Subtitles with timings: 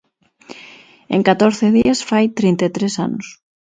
[1.15, 3.27] En catorce días fai trinta e tres anos.